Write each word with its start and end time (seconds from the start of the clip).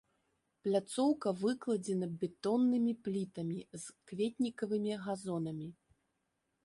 Пляцоўка 0.67 1.33
выкладзена 1.41 2.07
бетоннымі 2.23 2.93
плітамі 3.09 3.59
з 3.83 3.85
кветнікавымі 4.13 4.93
газонамі. 5.09 5.67